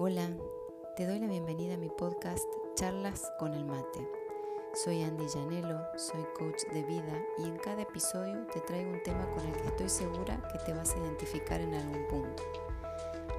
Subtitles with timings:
[0.00, 0.30] Hola,
[0.96, 4.08] te doy la bienvenida a mi podcast Charlas con el Mate.
[4.72, 9.28] Soy Andy Llanelo, soy coach de vida y en cada episodio te traigo un tema
[9.34, 12.44] con el que estoy segura que te vas a identificar en algún punto.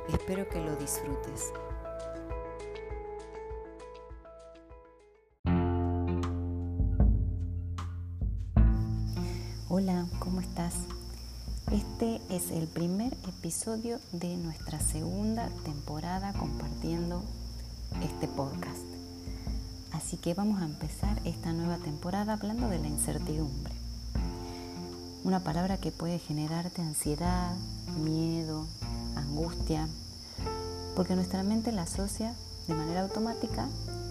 [0.09, 1.53] Espero que lo disfrutes.
[9.69, 10.76] Hola, ¿cómo estás?
[11.72, 17.22] Este es el primer episodio de nuestra segunda temporada compartiendo
[18.02, 18.81] este podcast.
[19.91, 23.71] Así que vamos a empezar esta nueva temporada hablando de la incertidumbre.
[25.23, 27.55] Una palabra que puede generarte ansiedad,
[28.04, 28.65] miedo,
[29.15, 29.88] angustia,
[30.95, 32.34] porque nuestra mente la asocia
[32.67, 33.67] de manera automática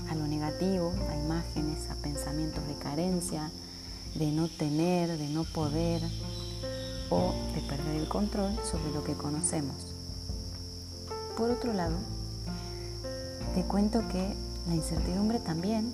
[0.08, 3.50] a lo negativo, a imágenes, a pensamientos de carencia,
[4.14, 6.02] de no tener, de no poder,
[7.10, 9.94] o de perder el control sobre lo que conocemos.
[11.36, 11.96] Por otro lado,
[13.54, 14.34] te cuento que
[14.66, 15.92] la incertidumbre también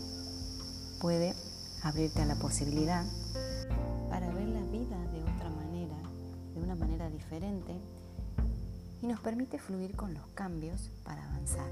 [1.00, 1.34] puede
[1.82, 3.04] abrirte a la posibilidad
[4.08, 5.96] para ver la vida de otra manera,
[6.54, 7.74] de una manera diferente,
[9.02, 11.70] y nos permite fluir con los cambios para avanzar.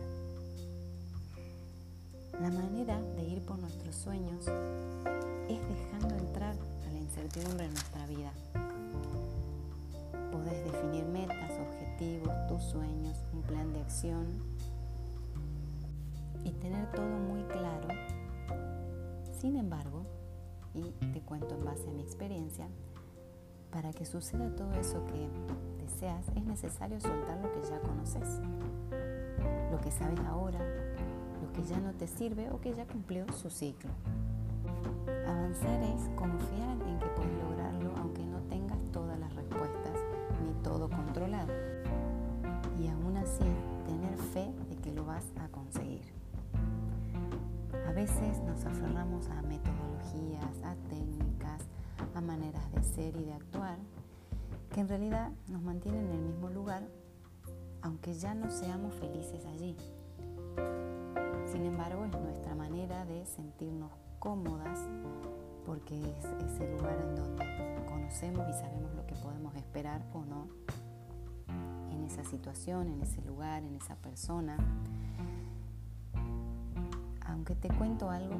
[2.40, 4.46] La manera de ir por nuestros sueños
[5.48, 6.54] es dejando entrar
[6.86, 8.32] a la incertidumbre en nuestra vida
[10.42, 14.26] Podés definir metas, objetivos, tus sueños, un plan de acción
[16.42, 17.86] y tener todo muy claro.
[19.38, 20.04] Sin embargo,
[20.74, 22.66] y te cuento en base a mi experiencia,
[23.70, 25.28] para que suceda todo eso que
[25.84, 28.40] deseas es necesario soltar lo que ya conoces,
[29.70, 30.58] lo que sabes ahora,
[31.40, 33.90] lo que ya no te sirve o que ya cumplió su ciclo.
[35.24, 37.51] Avanzar es confiar en que puedes lograrlo
[42.80, 43.44] Y aún así,
[43.86, 46.02] tener fe de que lo vas a conseguir.
[47.88, 51.62] A veces nos aferramos a metodologías, a técnicas,
[52.14, 53.78] a maneras de ser y de actuar
[54.72, 56.82] que en realidad nos mantienen en el mismo lugar
[57.82, 59.76] aunque ya no seamos felices allí.
[61.50, 64.78] Sin embargo, es nuestra manera de sentirnos cómodas
[65.66, 67.44] porque es ese lugar en donde
[67.88, 70.61] conocemos y sabemos lo que podemos esperar o no
[72.02, 74.56] en esa situación, en ese lugar, en esa persona.
[77.26, 78.36] Aunque te cuento algo,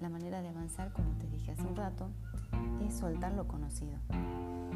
[0.00, 2.08] la manera de avanzar, como te dije hace un rato,
[2.86, 3.98] es soltar lo conocido.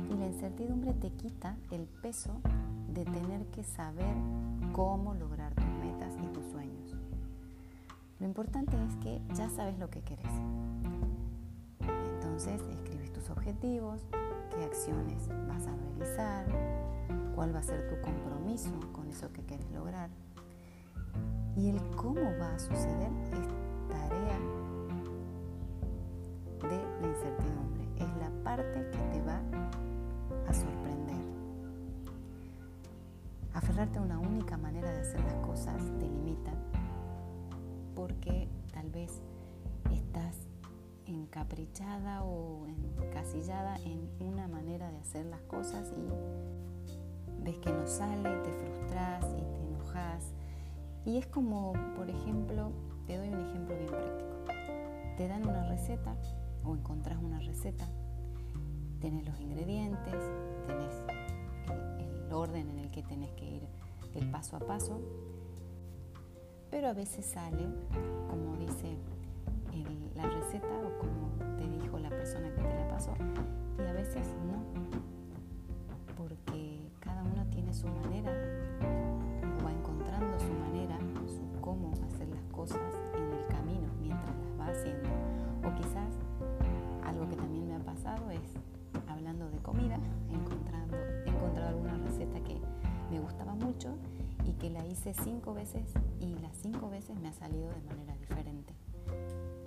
[0.08, 2.40] Y la incertidumbre te quita el peso
[2.88, 4.14] de tener que saber
[4.72, 6.94] cómo lograr tus metas y tus sueños.
[8.20, 10.32] Lo importante es que ya sabes lo que querés.
[12.14, 14.00] Entonces escribes tus objetivos,
[14.54, 16.91] qué acciones vas a realizar,
[17.34, 20.10] cuál va a ser tu compromiso con eso que quieres lograr.
[21.56, 23.48] Y el cómo va a suceder es
[23.88, 24.38] tarea
[26.62, 27.88] de la incertidumbre.
[27.96, 29.40] Es la parte que te va
[30.48, 31.22] a sorprender.
[33.54, 36.52] Aferrarte a una única manera de hacer las cosas te limita
[37.94, 39.20] porque tal vez
[39.90, 40.36] estás
[41.06, 46.08] encaprichada o encasillada en una manera de hacer las cosas y
[47.42, 50.32] ves que no sale, te frustras y te enojas.
[51.04, 52.72] Y es como, por ejemplo,
[53.06, 54.30] te doy un ejemplo bien práctico.
[55.16, 56.16] Te dan una receta
[56.64, 57.86] o encontrás una receta,
[59.00, 60.14] tenés los ingredientes,
[60.66, 60.94] tenés
[61.98, 63.68] el, el orden en el que tenés que ir
[64.14, 65.00] del paso a paso,
[66.70, 67.66] pero a veces sale,
[68.30, 68.96] como dice
[70.14, 73.14] la receta o como te dijo la persona que te la pasó
[73.78, 74.62] y a veces no,
[77.72, 78.30] su manera
[79.64, 82.80] va encontrando su manera, su cómo hacer las cosas
[83.14, 85.08] en el camino mientras las va haciendo.
[85.66, 86.12] O quizás
[87.04, 88.40] algo que también me ha pasado es,
[89.08, 89.98] hablando de comida,
[90.30, 92.60] encontrando, he encontrado alguna receta que
[93.10, 93.96] me gustaba mucho
[94.44, 98.14] y que la hice cinco veces y las cinco veces me ha salido de manera
[98.16, 98.74] diferente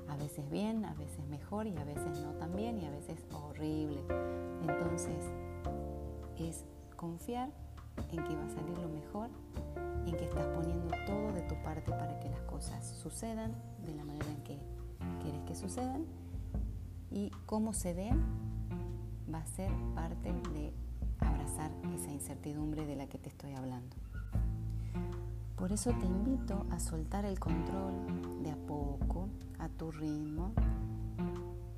[0.07, 3.25] a veces bien, a veces mejor y a veces no tan bien y a veces
[3.33, 4.01] horrible.
[4.61, 5.17] Entonces
[6.37, 6.63] es
[6.95, 7.49] confiar
[8.11, 9.29] en que va a salir lo mejor,
[10.05, 13.53] en que estás poniendo todo de tu parte para que las cosas sucedan
[13.85, 14.59] de la manera en que
[15.21, 16.05] quieres que sucedan
[17.11, 18.23] y cómo se den
[19.33, 20.73] va a ser parte de
[21.19, 23.95] abrazar esa incertidumbre de la que te estoy hablando.
[25.55, 30.51] Por eso te invito a soltar el control de a poco, a tu ritmo,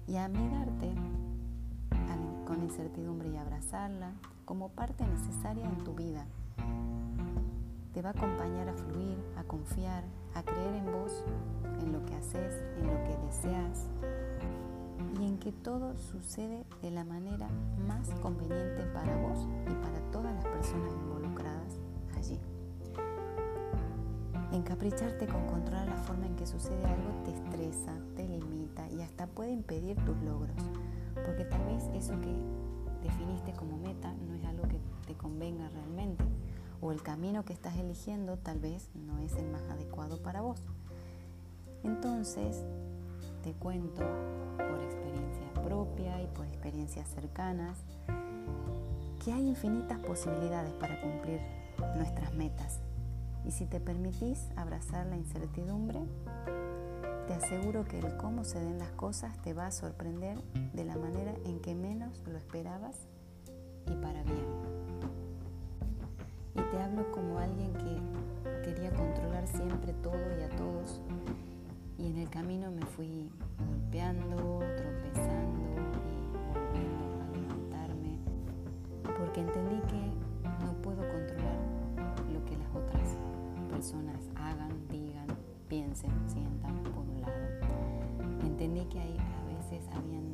[0.08, 0.94] y a mirarte
[2.46, 4.14] con incertidumbre y abrazarla
[4.48, 6.26] como parte necesaria en tu vida.
[7.94, 10.04] te va a acompañar a fluir, a confiar,
[10.36, 11.24] a creer en vos,
[11.82, 13.90] en lo que haces, en lo que deseas
[15.20, 17.50] y en que todo sucede de la manera
[17.88, 21.80] más conveniente para vos y para todas las personas involucradas
[22.16, 22.40] allí.
[24.54, 29.28] Encapricharte con controlar la forma en que sucede algo te estresa, te limita y hasta
[29.28, 30.56] puede impedir tus logros,
[31.26, 32.34] porque tal vez eso que
[33.04, 34.14] definiste como meta
[35.28, 36.24] convenga realmente,
[36.80, 40.64] o el camino que estás eligiendo tal vez no es el más adecuado para vos.
[41.84, 42.64] Entonces,
[43.44, 44.04] te cuento
[44.56, 47.78] por experiencia propia y por experiencias cercanas
[49.24, 51.42] que hay infinitas posibilidades para cumplir
[51.98, 52.80] nuestras metas.
[53.46, 56.00] Y si te permitís abrazar la incertidumbre,
[57.28, 60.42] te aseguro que el cómo se den las cosas te va a sorprender
[60.72, 62.96] de la manera en que menos lo esperabas
[63.88, 64.67] y para bien.
[66.58, 71.02] Y te hablo como alguien que quería controlar siempre todo y a todos
[71.98, 75.60] y en el camino me fui golpeando, tropezando
[76.06, 78.18] y volviendo a levantarme,
[79.18, 80.02] porque entendí que
[80.64, 81.58] no puedo controlar
[82.32, 83.18] lo que las otras
[83.70, 85.28] personas hagan, digan,
[85.68, 87.34] piensen, sientan por un lado.
[88.44, 90.28] Entendí que hay, a veces habían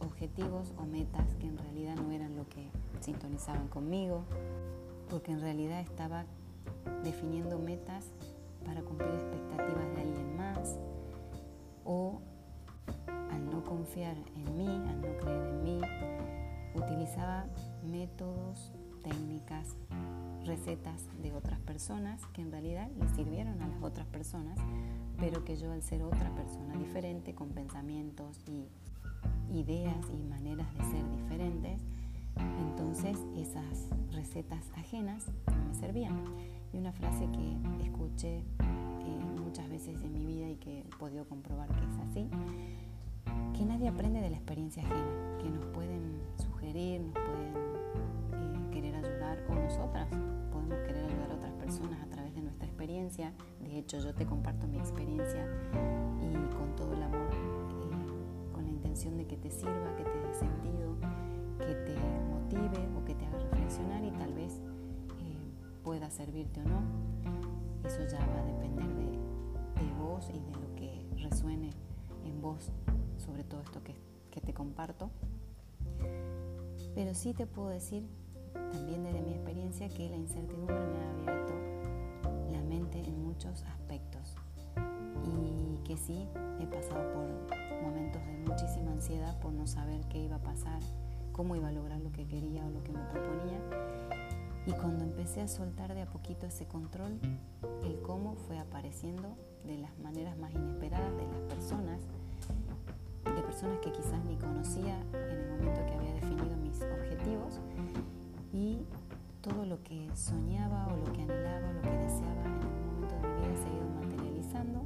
[0.00, 2.70] objetivos o metas que en realidad no eran lo que
[3.00, 4.24] sintonizaban conmigo,
[5.10, 6.24] porque en realidad estaba
[7.04, 8.06] definiendo metas
[8.64, 10.78] para cumplir expectativas de alguien más
[11.84, 12.20] o
[13.30, 15.80] al no confiar en mí, al no creer en mí,
[16.74, 17.46] utilizaba
[17.84, 18.72] métodos,
[19.02, 19.76] técnicas,
[20.44, 24.58] recetas de otras personas que en realidad le sirvieron a las otras personas,
[25.18, 28.68] pero que yo al ser otra persona diferente, con pensamientos y
[29.58, 31.80] ideas y maneras de ser diferentes,
[32.36, 36.16] entonces esas recetas ajenas no me servían.
[36.72, 38.44] Y una frase que escuché eh,
[39.42, 42.28] muchas veces en mi vida y que he podido comprobar que es así,
[43.56, 47.54] que nadie aprende de la experiencia ajena, que nos pueden sugerir, nos pueden
[48.32, 50.08] eh, querer ayudar o nosotras
[50.52, 53.32] podemos querer ayudar a otras personas a través de nuestra experiencia.
[53.60, 55.46] De hecho, yo te comparto mi experiencia
[56.20, 60.18] y con todo el amor, eh, con la intención de que te sirva, que te
[60.18, 60.96] dé sentido,
[61.58, 61.96] que te
[62.30, 64.60] motive o que te haga reflexionar y tal vez
[65.86, 66.82] pueda servirte o no.
[67.84, 71.70] Eso ya va a depender de, vos y de lo que resuene
[72.24, 72.72] en vos
[73.18, 73.94] sobre todo esto que,
[74.32, 75.10] que te comparto.
[76.96, 78.04] Pero sí te puedo decir,
[78.72, 81.54] también desde mi experiencia, que la incertidumbre me ha abierto
[82.50, 84.34] la mente en muchos aspectos.
[85.24, 86.26] Y que sí,
[86.60, 87.28] he pasado por
[87.82, 90.80] momentos de muchísima ansiedad por no saber qué iba a pasar,
[91.36, 93.60] cómo iba a lograr lo que quería o lo que me proponía.
[94.64, 97.20] Y cuando empecé a soltar de a poquito ese control,
[97.84, 102.00] el cómo fue apareciendo de las maneras más inesperadas de las personas,
[103.24, 107.60] de personas que quizás ni conocía en el momento que había definido mis objetivos
[108.54, 108.78] y
[109.42, 113.14] todo lo que soñaba o lo que anhelaba o lo que deseaba en algún momento
[113.14, 114.84] de mi vida se ha ido materializando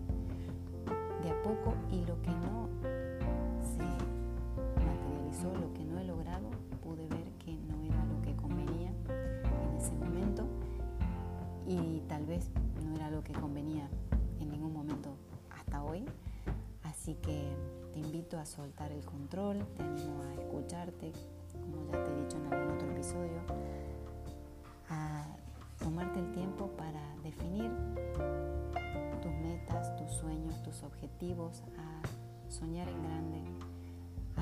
[1.23, 3.00] de a poco y lo que no
[6.82, 8.93] pude ver que no era lo que convenía
[9.77, 10.44] ese momento
[11.67, 12.50] y tal vez
[12.85, 13.88] no era lo que convenía
[14.40, 15.16] en ningún momento
[15.50, 16.05] hasta hoy.
[16.83, 17.49] Así que
[17.93, 21.12] te invito a soltar el control, te animo a escucharte,
[21.52, 23.40] como ya te he dicho en algún otro episodio,
[24.88, 25.26] a
[25.78, 27.71] tomarte el tiempo para definir
[29.23, 33.43] tus metas, tus sueños, tus objetivos, a soñar en grande,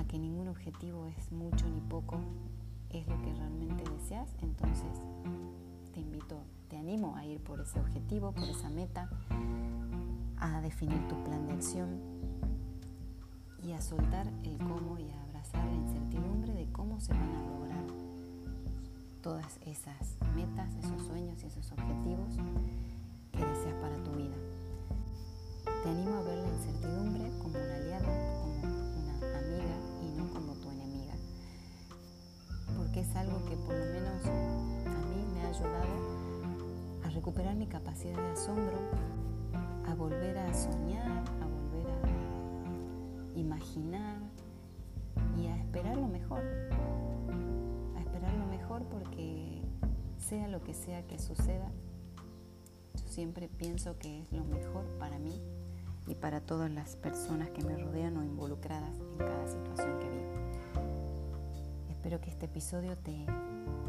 [0.09, 2.19] que ningún objetivo es mucho ni poco,
[2.91, 4.89] es lo que realmente deseas, entonces
[5.93, 9.11] te invito, te animo a ir por ese objetivo, por esa meta,
[10.39, 12.01] a definir tu plan de acción
[13.63, 17.43] y a soltar el cómo y a abrazar la incertidumbre de cómo se van a
[17.43, 17.85] lograr
[19.21, 21.88] todas esas metas, esos sueños y esos objetivos
[38.39, 38.79] asombro,
[39.89, 41.89] a volver a soñar, a volver
[43.35, 44.17] a imaginar
[45.37, 46.45] y a esperar lo mejor,
[47.97, 49.61] a esperar lo mejor porque
[50.19, 51.73] sea lo que sea que suceda,
[52.95, 55.43] yo siempre pienso que es lo mejor para mí
[56.07, 60.31] y para todas las personas que me rodean o involucradas en cada situación que vivo.
[61.91, 63.27] Espero que este episodio te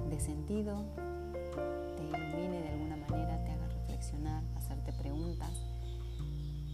[0.10, 0.86] dé sentido,
[1.96, 3.69] te ilumine de alguna manera, te haga
[4.56, 5.52] hacerte preguntas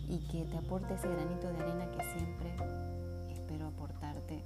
[0.07, 2.55] y que te aporte ese granito de arena que siempre
[3.31, 4.43] espero aportarte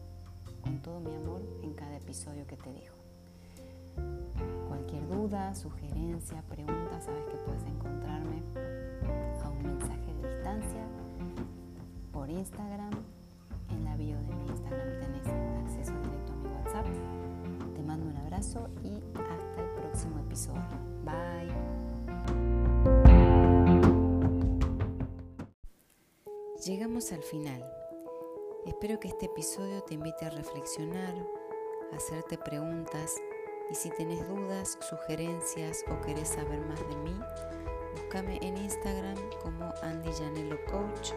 [0.61, 2.95] con todo mi amor en cada episodio que te dejo.
[4.69, 8.41] Cualquier duda, sugerencia, pregunta, sabes que puedes encontrarme
[9.43, 10.83] a un mensaje de distancia
[12.13, 12.88] por Instagram
[26.69, 27.65] Llegamos al final.
[28.67, 31.15] Espero que este episodio te invite a reflexionar,
[31.91, 33.15] a hacerte preguntas
[33.71, 37.19] y si tenés dudas, sugerencias o querés saber más de mí,
[37.95, 41.13] búscame en Instagram como Andy Janelo Coach.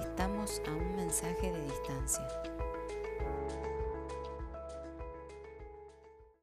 [0.00, 2.26] Estamos a un mensaje de distancia.